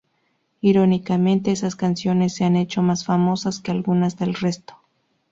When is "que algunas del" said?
3.59-4.33